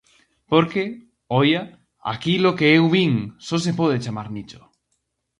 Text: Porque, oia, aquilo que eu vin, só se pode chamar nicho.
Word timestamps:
Porque, 0.51 0.83
oia, 1.41 1.61
aquilo 2.13 2.55
que 2.57 2.67
eu 2.77 2.83
vin, 2.95 3.13
só 3.47 3.55
se 3.65 3.71
pode 3.79 4.03
chamar 4.05 4.27
nicho. 4.35 4.59